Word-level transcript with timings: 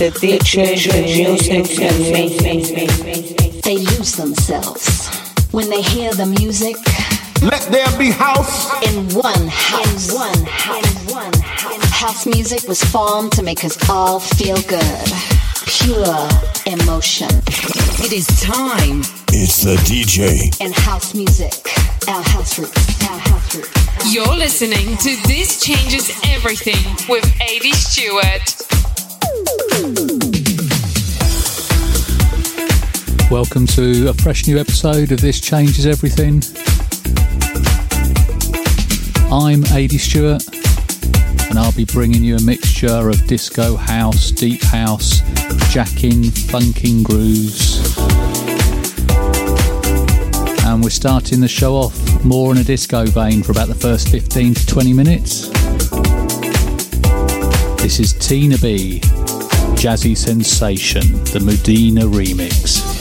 The 0.00 0.08
DJ 0.12 1.28
music 1.28 1.78
and 1.78 3.62
They 3.62 3.76
lose 3.76 4.16
themselves 4.16 5.14
when 5.50 5.68
they 5.68 5.82
hear 5.82 6.10
the 6.14 6.24
music. 6.24 6.76
Let 7.42 7.60
there 7.70 7.98
be 7.98 8.10
house 8.10 8.72
in 8.82 9.10
one 9.14 9.46
house. 9.48 10.08
In 10.08 10.14
one 10.16 10.46
house. 10.46 11.08
In 11.08 11.14
one 11.14 11.32
house. 11.42 11.84
House 11.92 12.26
music 12.26 12.66
was 12.66 12.82
formed 12.82 13.32
to 13.32 13.42
make 13.42 13.62
us 13.62 13.76
all 13.90 14.20
feel 14.20 14.56
good. 14.62 15.12
Pure 15.66 16.30
emotion. 16.64 17.28
It 18.00 18.14
is 18.14 18.26
time. 18.40 19.00
It's 19.34 19.64
the 19.64 19.76
DJ. 19.84 20.58
And 20.62 20.72
house 20.72 21.12
music. 21.12 21.52
Our 22.08 22.22
house 22.22 22.58
roots. 22.58 23.02
Our 23.02 23.18
house 23.18 23.54
roots. 23.54 24.14
You're 24.14 24.34
listening 24.34 24.96
to 24.96 25.28
This 25.28 25.60
Changes 25.60 26.10
Everything 26.24 26.96
with 27.06 27.26
AD 27.42 27.74
Stewart. 27.74 28.79
Welcome 33.30 33.66
to 33.68 34.08
a 34.08 34.14
fresh 34.14 34.46
new 34.46 34.58
episode 34.58 35.12
of 35.12 35.20
This 35.20 35.40
Changes 35.40 35.86
Everything. 35.86 36.42
I'm 39.30 39.64
AD 39.66 39.92
Stewart, 39.92 40.42
and 41.48 41.58
I'll 41.58 41.72
be 41.72 41.84
bringing 41.84 42.22
you 42.22 42.36
a 42.36 42.40
mixture 42.42 43.08
of 43.08 43.26
disco 43.26 43.76
house, 43.76 44.30
deep 44.30 44.62
house, 44.62 45.20
jacking, 45.70 46.24
funking 46.30 47.02
grooves. 47.02 47.96
And 50.64 50.82
we're 50.82 50.90
starting 50.90 51.40
the 51.40 51.48
show 51.48 51.74
off 51.74 52.24
more 52.24 52.52
in 52.52 52.58
a 52.58 52.64
disco 52.64 53.06
vein 53.06 53.42
for 53.42 53.52
about 53.52 53.68
the 53.68 53.74
first 53.74 54.08
15 54.10 54.54
to 54.54 54.66
20 54.66 54.92
minutes. 54.92 55.48
This 57.80 57.98
is 57.98 58.12
Tina 58.12 58.58
B, 58.58 59.00
Jazzy 59.76 60.16
Sensation, 60.16 61.02
the 61.24 61.40
Medina 61.40 62.02
remix. 62.02 62.99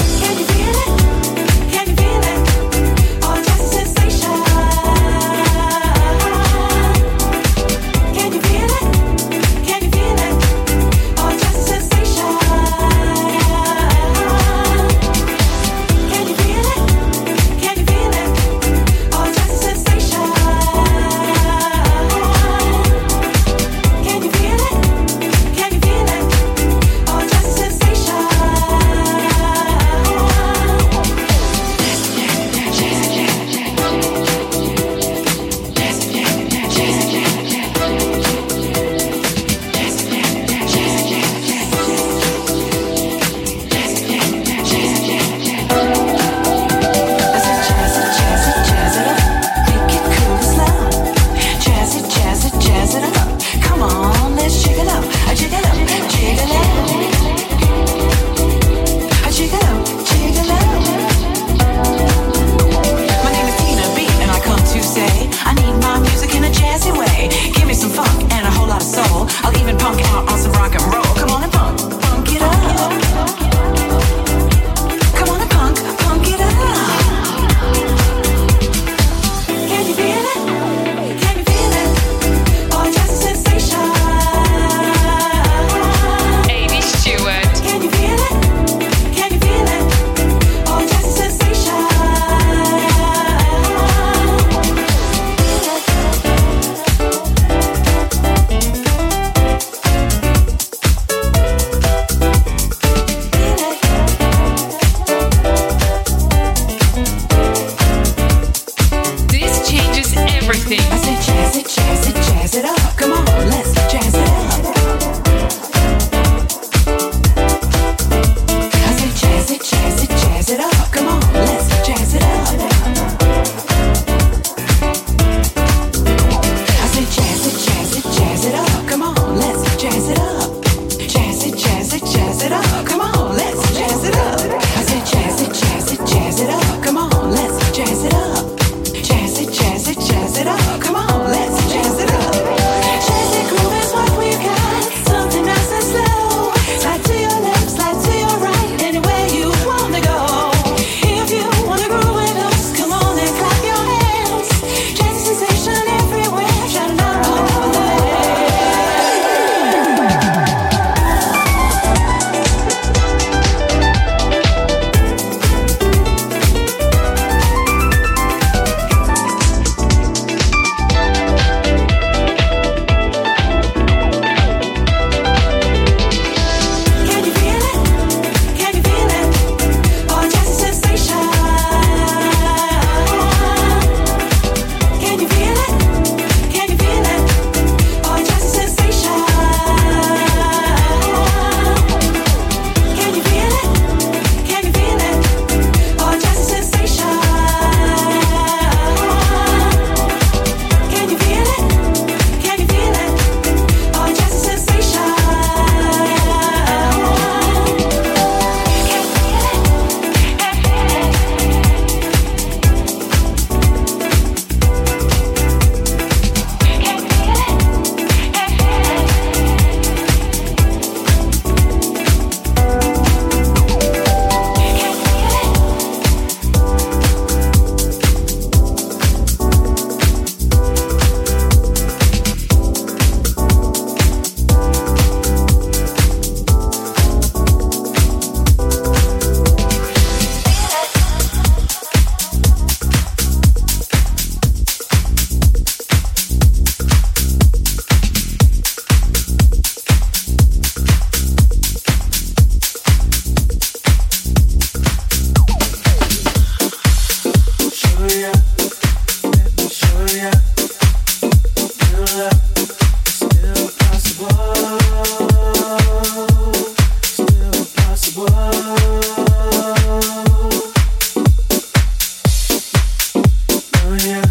you. 273.97 274.28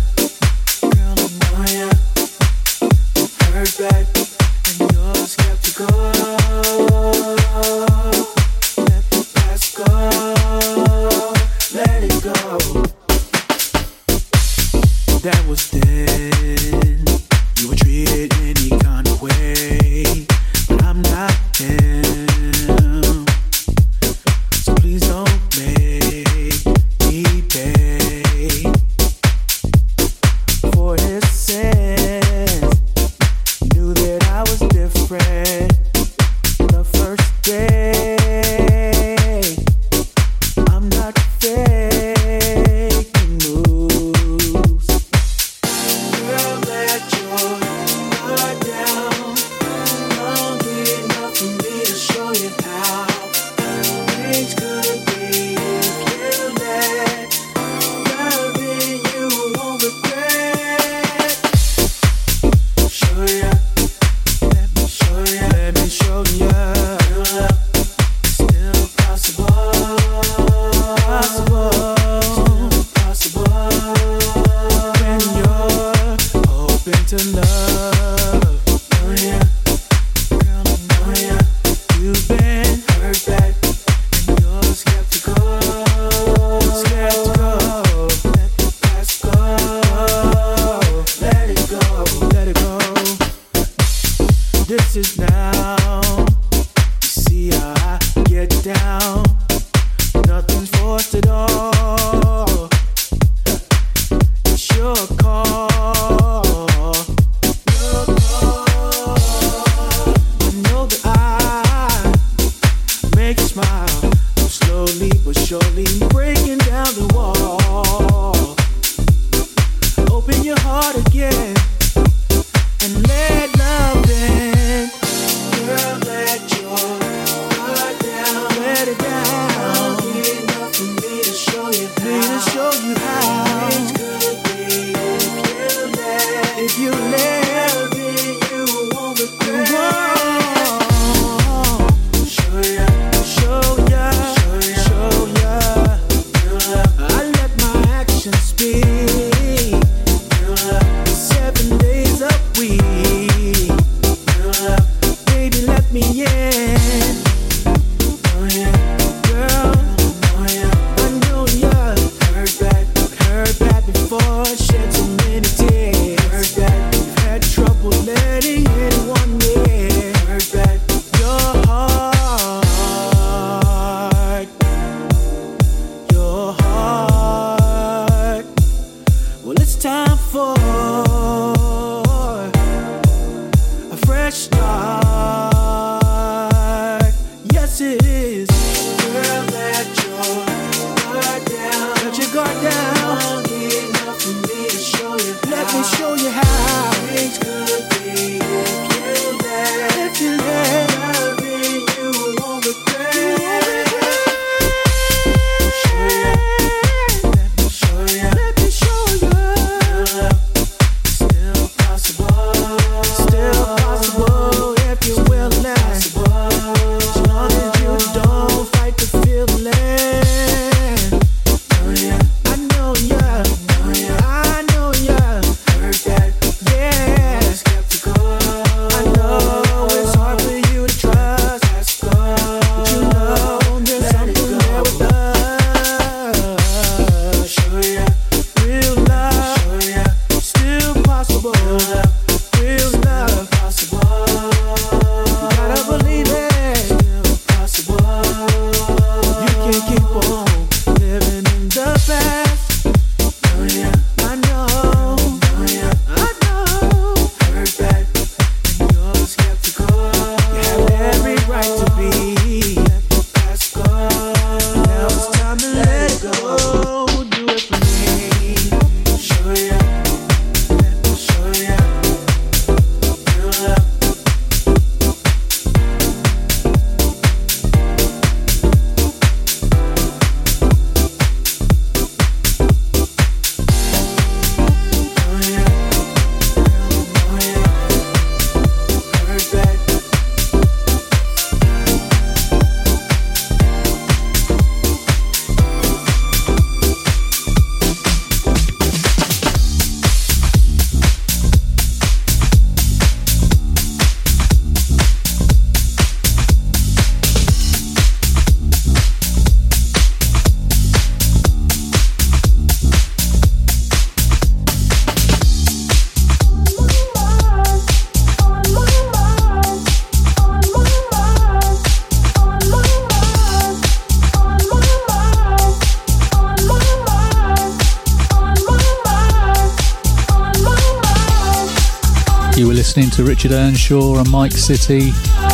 To 333.18 333.24
Richard 333.24 333.50
Earnshaw 333.50 334.20
and 334.20 334.30
Mike 334.30 334.52
City, 334.52 335.10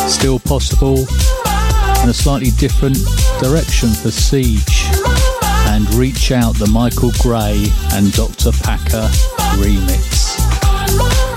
Still 0.07 0.37
Possible, 0.37 0.99
and 1.99 2.11
a 2.11 2.13
slightly 2.13 2.51
different 2.51 2.95
direction 3.41 3.89
for 3.89 4.11
Siege, 4.11 4.85
and 5.69 5.91
Reach 5.95 6.31
Out 6.31 6.53
the 6.57 6.69
Michael 6.71 7.11
Gray 7.19 7.65
and 7.93 8.13
Dr. 8.13 8.51
Packer 8.61 9.09
remix. 9.57 11.34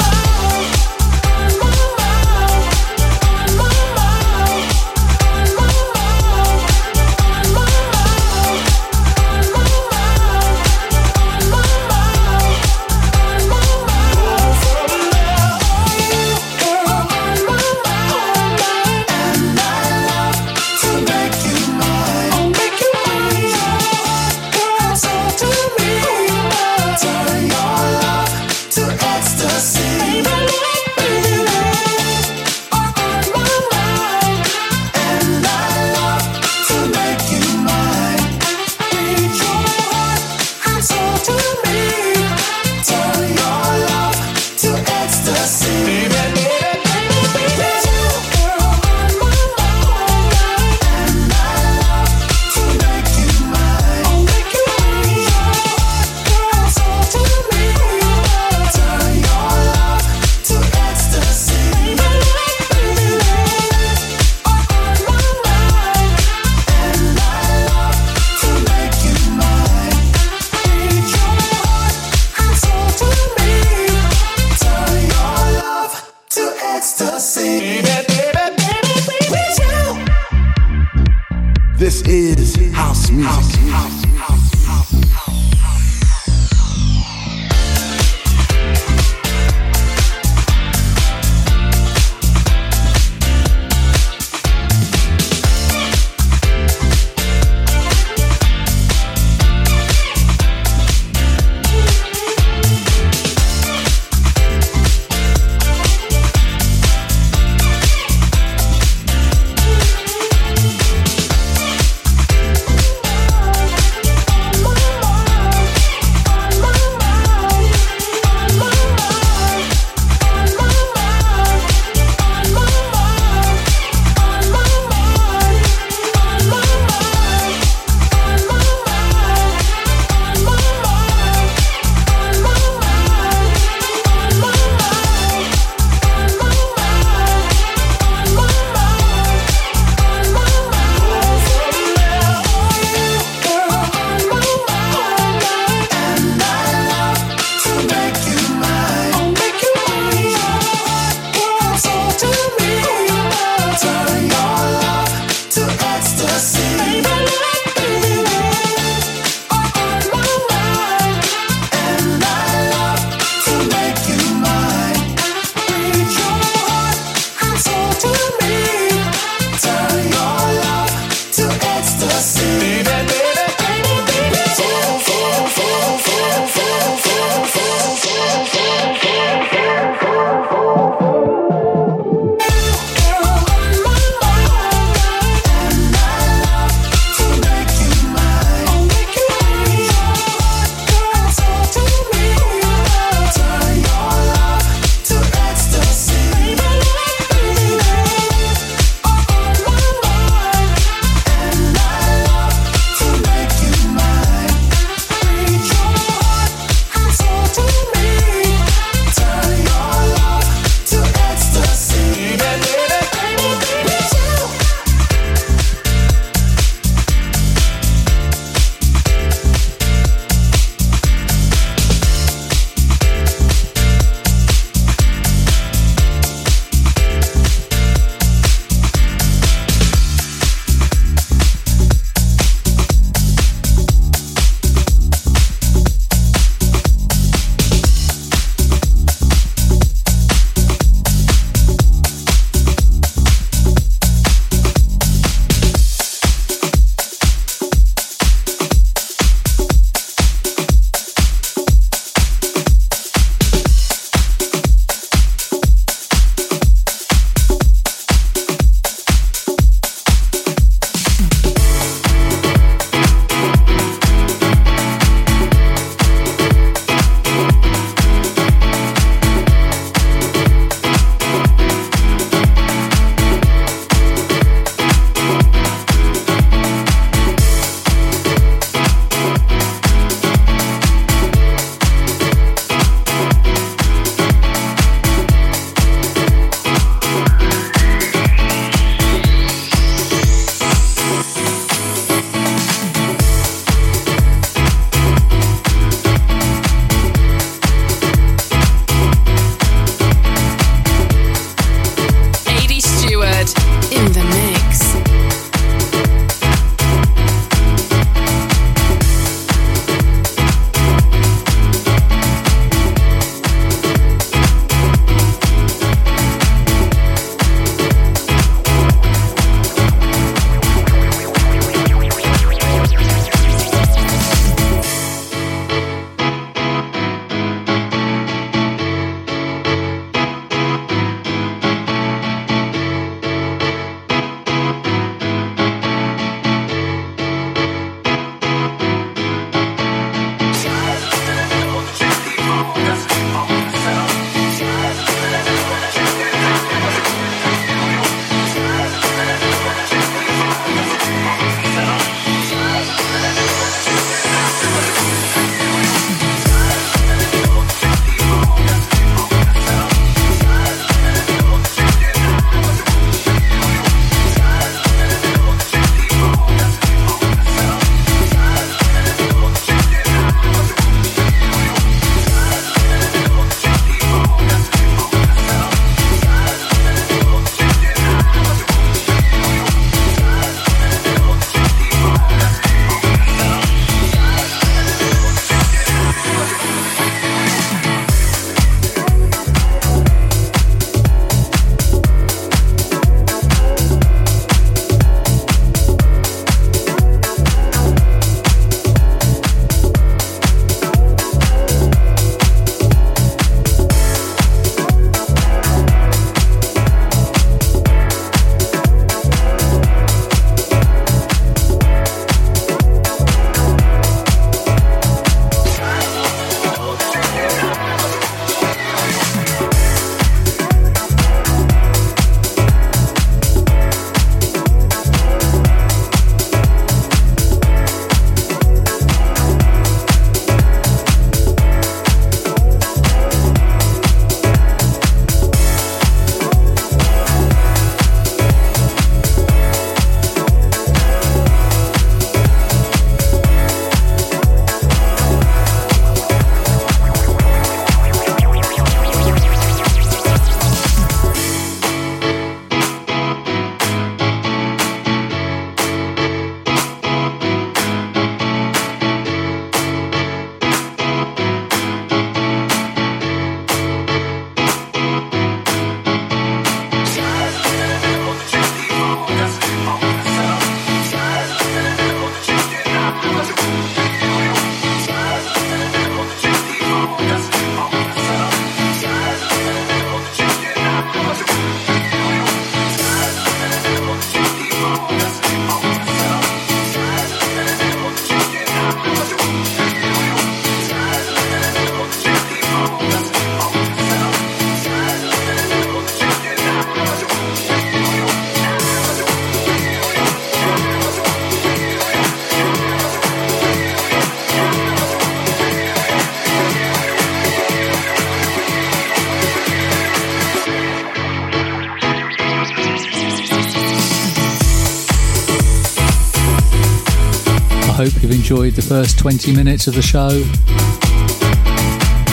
Enjoyed 518.50 518.72
the 518.72 518.80
first 518.80 519.18
20 519.18 519.54
minutes 519.54 519.88
of 519.88 519.94
the 519.94 520.00
show. 520.00 520.30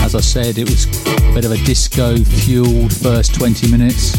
As 0.01 0.15
I 0.15 0.21
said, 0.21 0.58
it 0.58 0.63
was 0.63 0.86
a 0.86 1.34
bit 1.34 1.43
of 1.43 1.51
a 1.51 1.58
disco 1.65 2.15
fueled 2.15 2.95
first 2.95 3.36
20 3.36 3.69
minutes. 3.69 4.15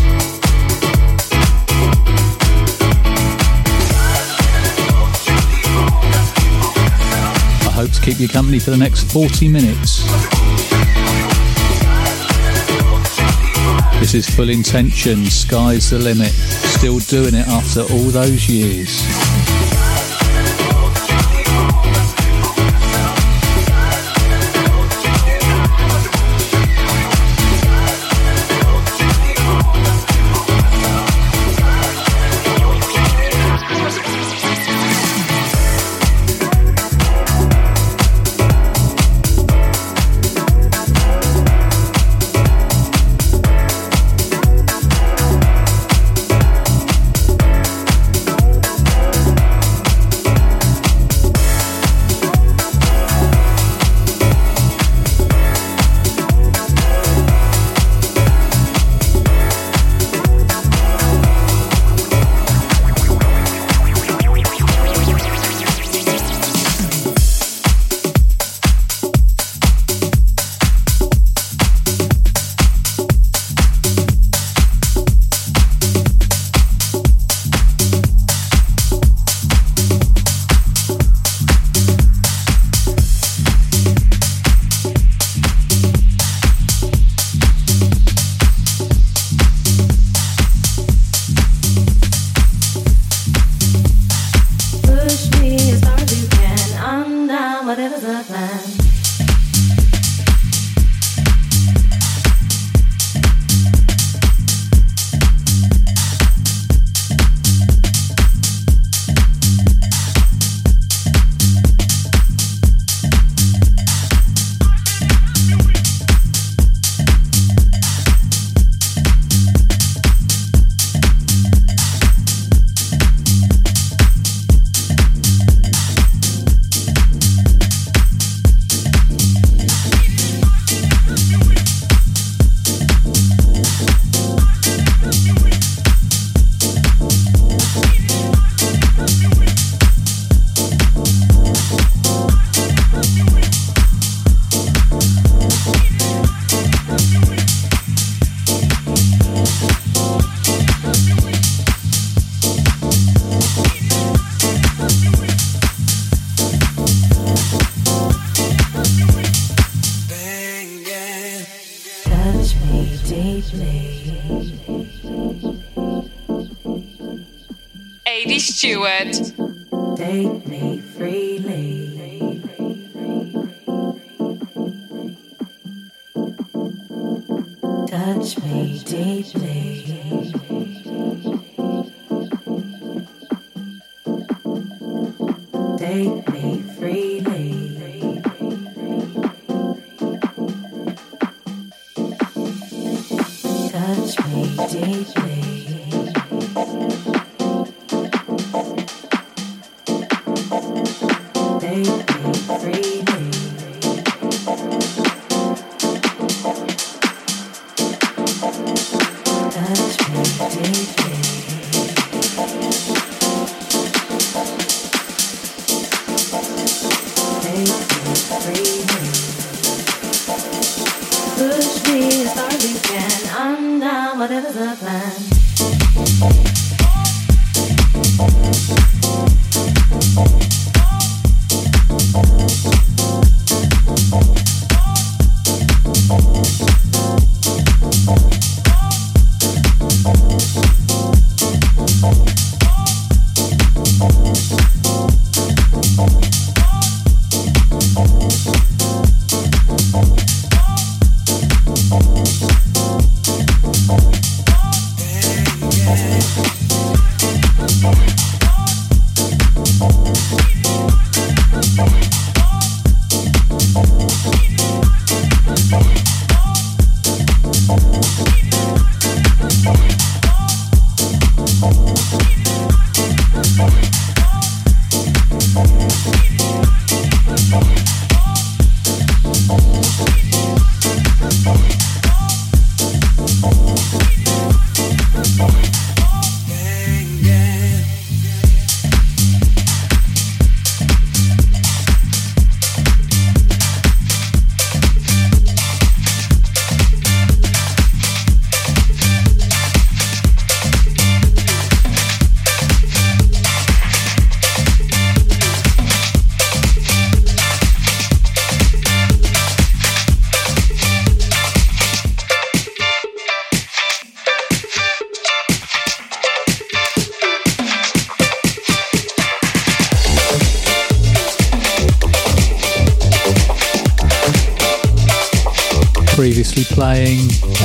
I 7.65 7.73
hope 7.73 7.91
to 7.93 8.01
keep 8.03 8.21
you 8.21 8.29
company 8.29 8.59
for 8.59 8.73
the 8.73 8.77
next 8.77 9.11
40 9.11 9.49
minutes. 9.49 10.05
This 14.01 14.13
is 14.13 14.29
Full 14.37 14.51
Intention, 14.51 15.25
Sky's 15.25 15.89
the 15.89 15.99
Limit. 15.99 16.29
Still 16.29 16.99
doing 16.99 17.35
it 17.35 17.49
after 17.49 17.81
all 17.81 18.11
those 18.11 18.51
years. 18.51 19.36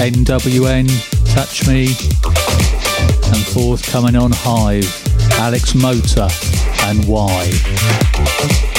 NWN, 0.01 0.87
Touch 1.35 1.67
Me, 1.67 1.85
and 1.85 3.45
forthcoming 3.53 4.15
on 4.15 4.31
Hive, 4.33 4.89
Alex 5.33 5.75
Motor 5.75 6.27
and 6.85 7.05
Why. 7.05 8.70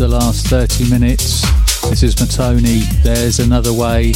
The 0.00 0.08
last 0.08 0.46
30 0.46 0.88
minutes. 0.88 1.42
This 1.90 2.02
is 2.02 2.14
Matoni, 2.14 2.80
There's 3.02 3.38
Another 3.38 3.74
Way. 3.74 4.12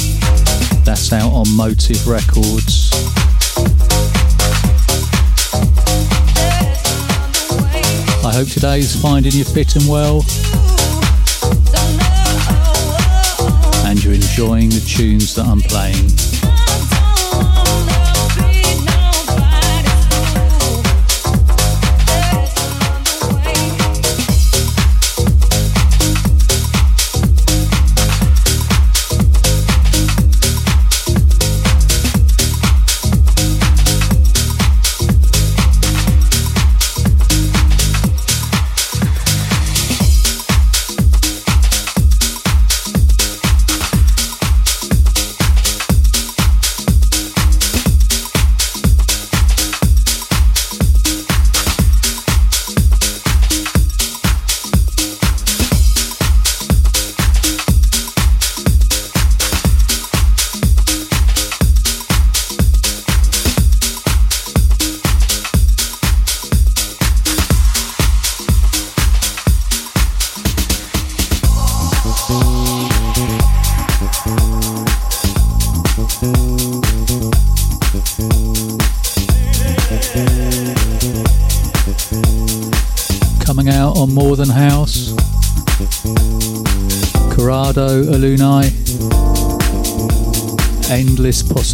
That's 0.83 1.13
out 1.13 1.31
on 1.31 1.47
Motive 1.55 2.09
Records. 2.09 2.91
I 8.25 8.33
hope 8.33 8.49
today's 8.49 8.99
finding 8.99 9.33
you 9.33 9.45
fit 9.45 9.77
and 9.77 9.87
well. 9.87 10.25
And 13.85 14.03
you're 14.03 14.15
enjoying 14.15 14.71
the 14.71 14.83
tunes 14.89 15.35
that 15.35 15.45
I'm 15.45 15.61
playing. 15.61 16.34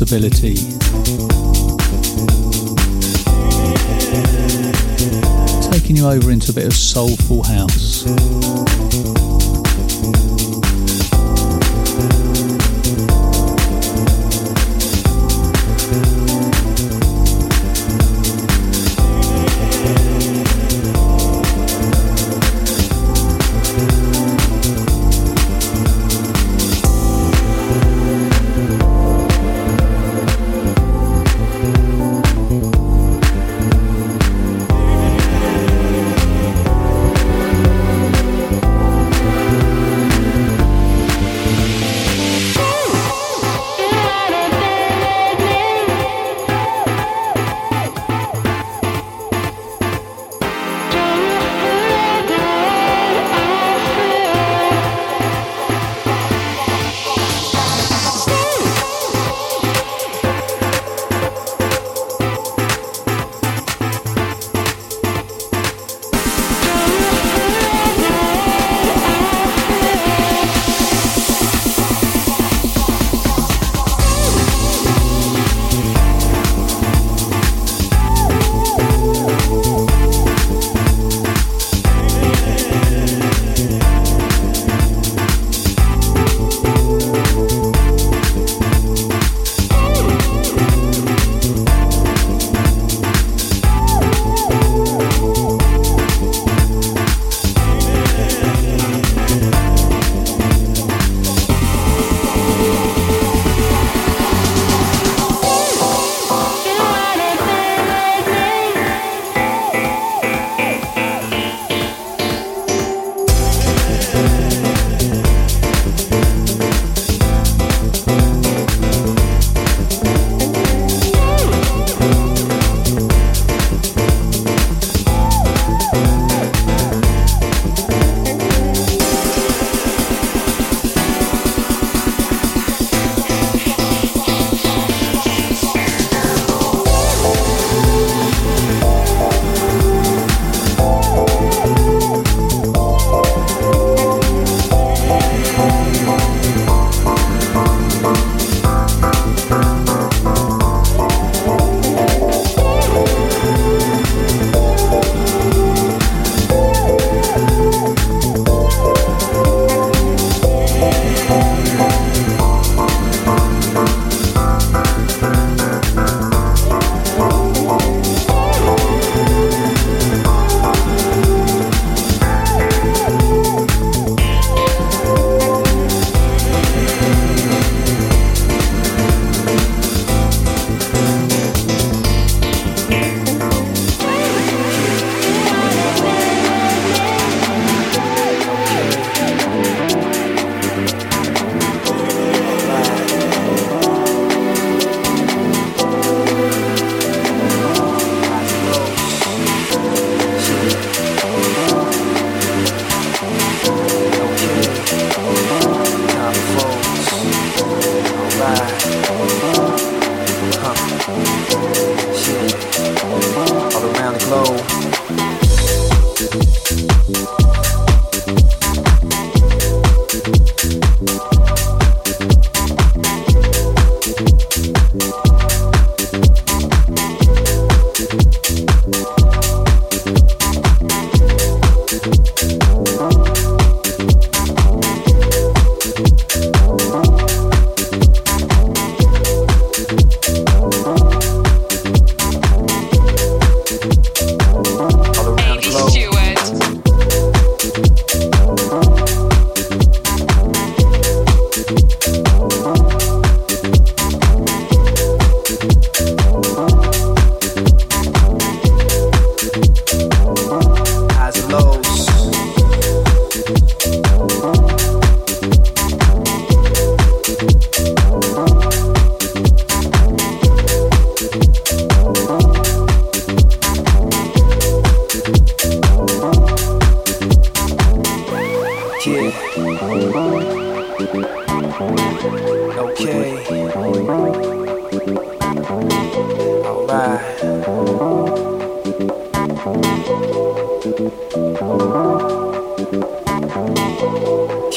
Possibility. 0.00 0.54
Taking 5.70 5.96
you 5.96 6.08
over 6.08 6.30
into 6.30 6.52
a 6.52 6.54
bit 6.54 6.64
of 6.64 6.72
soulful 6.72 7.42
house. 7.42 8.04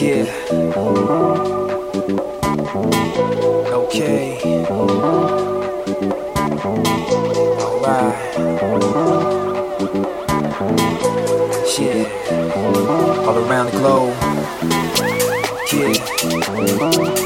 Yeah. 0.04 0.28
Okay. 3.72 4.38
Alright. 7.64 8.18
Yeah. 11.80 12.04
All 13.26 13.38
around 13.38 13.68
the 13.68 13.78
globe. 13.80 14.14
Yeah. 15.72 17.23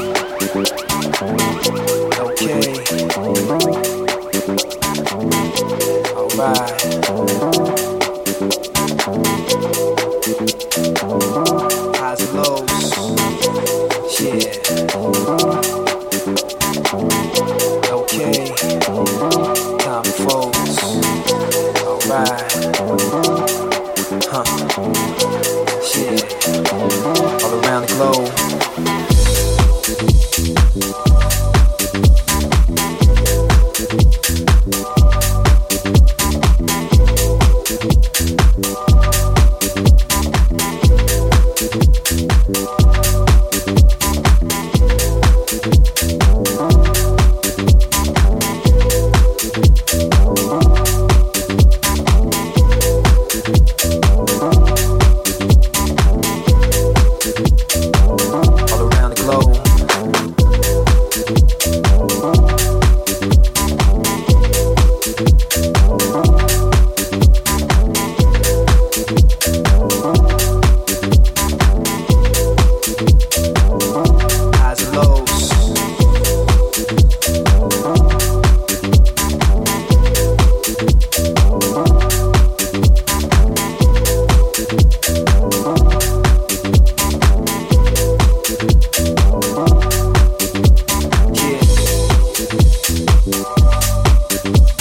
Thank 93.30 94.77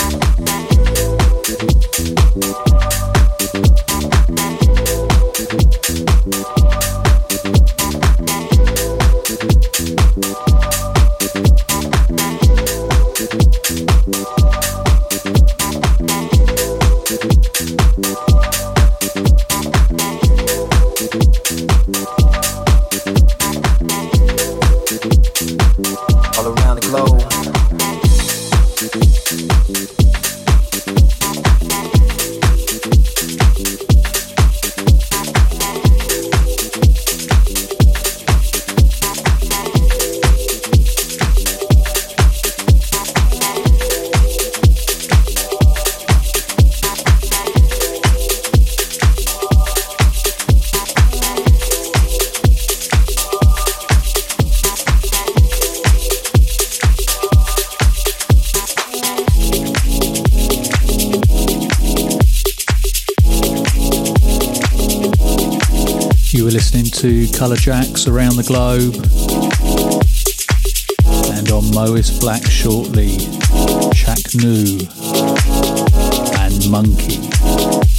Colour 67.37 67.55
Jacks 67.55 68.07
around 68.07 68.35
the 68.35 68.41
globe. 68.41 68.95
And 71.37 71.51
on 71.51 71.71
Moist 71.71 72.19
Black 72.19 72.43
shortly, 72.43 73.15
Chak 73.93 74.17
Nu 74.33 74.79
and 76.39 76.71
Monkey. 76.71 77.96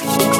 Música 0.00 0.38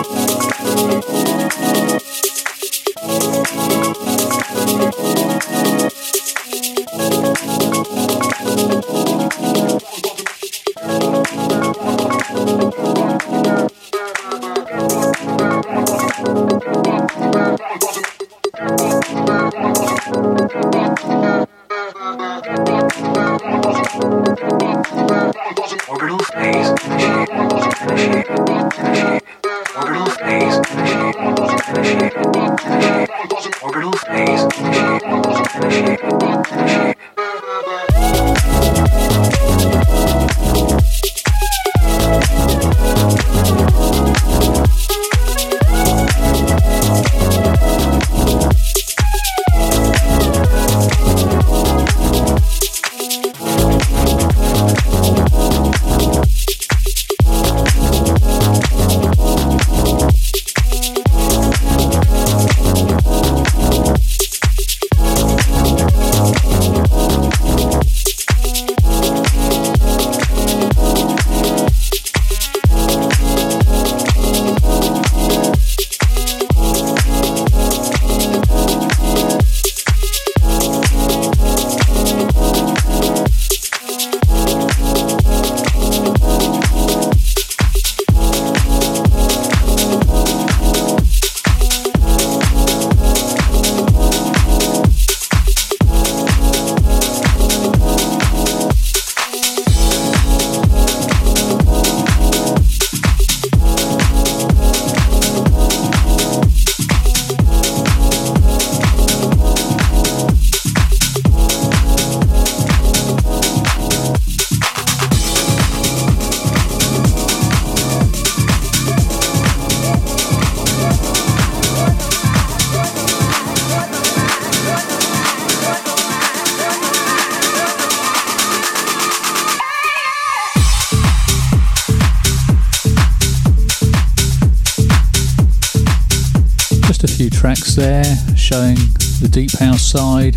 side 139.89 140.37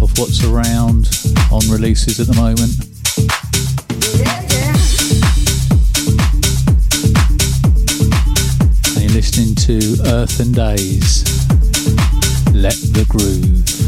of 0.00 0.16
what's 0.18 0.44
around 0.44 1.08
on 1.50 1.60
releases 1.68 2.20
at 2.20 2.26
the 2.26 2.34
moment. 2.34 2.72
And 8.94 9.02
you're 9.02 9.12
listening 9.12 9.54
to 9.56 9.96
Earth 10.06 10.38
and 10.40 10.54
Days. 10.54 11.24
Let 12.52 12.76
the 12.92 13.04
groove. 13.08 13.81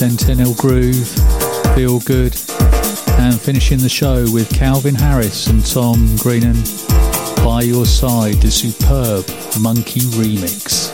Centennial 0.00 0.54
Groove, 0.54 1.08
Feel 1.74 2.00
Good, 2.00 2.34
and 3.18 3.38
finishing 3.38 3.76
the 3.76 3.88
show 3.90 4.24
with 4.32 4.48
Calvin 4.48 4.94
Harris 4.94 5.48
and 5.48 5.62
Tom 5.66 6.16
Grennan 6.16 6.56
by 7.44 7.60
your 7.64 7.84
side, 7.84 8.36
the 8.36 8.50
superb 8.50 9.28
Monkey 9.60 10.00
remix. 10.16 10.89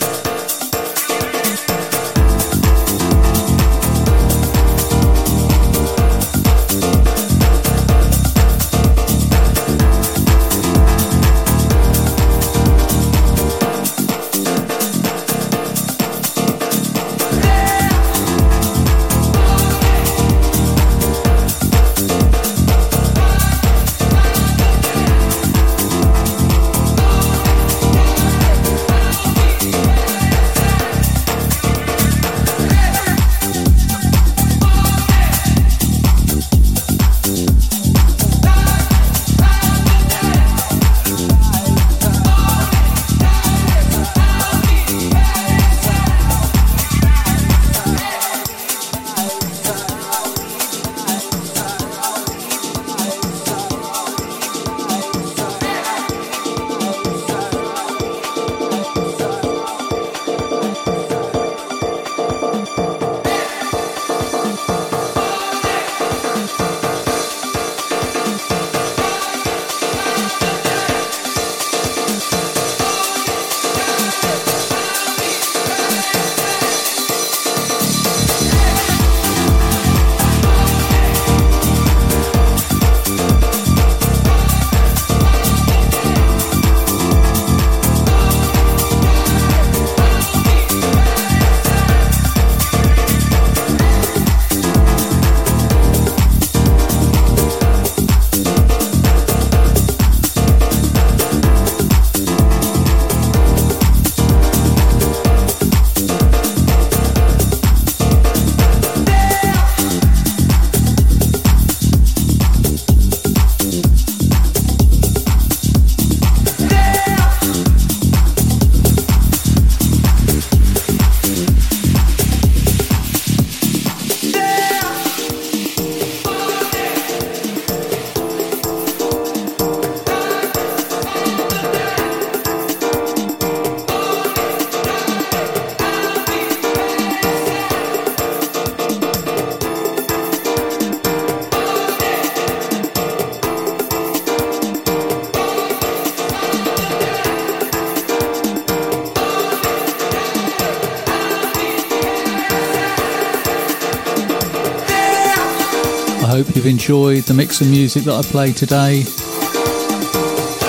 You've 156.66 156.72
enjoyed 156.72 157.22
the 157.24 157.34
mix 157.34 157.60
of 157.60 157.68
music 157.68 158.02
that 158.04 158.14
I 158.14 158.22
played 158.22 158.56
today. 158.56 159.04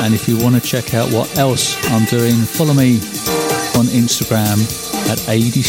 And 0.04 0.14
if 0.14 0.28
you 0.28 0.38
want 0.38 0.56
to 0.56 0.62
check 0.62 0.94
out 0.94 1.12
what 1.12 1.38
else 1.38 1.76
I'm 1.92 2.06
doing, 2.06 2.36
follow 2.36 2.74
me 2.74 2.98
on 3.76 3.86
Instagram 3.88 4.62
at 5.10 5.28
AD 5.28 5.64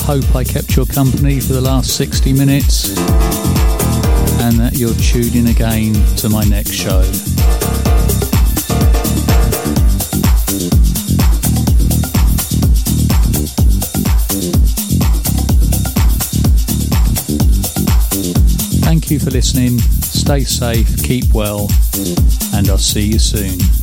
hope 0.00 0.36
I 0.36 0.44
kept 0.44 0.76
your 0.76 0.86
company 0.86 1.40
for 1.40 1.52
the 1.52 1.60
last 1.60 1.96
60 1.96 2.32
minutes 2.32 2.90
and 4.40 4.58
that 4.58 4.72
you're 4.74 4.94
tuned 4.94 5.34
in 5.34 5.48
again 5.48 5.94
to 6.16 6.28
my 6.28 6.44
next 6.44 6.72
show. 6.72 7.02
Thank 18.84 19.10
you 19.10 19.18
for 19.18 19.30
listening. 19.30 19.78
Stay 19.78 20.44
safe, 20.44 21.02
keep 21.02 21.32
well, 21.34 21.68
and 22.54 22.68
I'll 22.68 22.78
see 22.78 23.06
you 23.06 23.18
soon. 23.18 23.81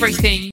Everything 0.00 0.46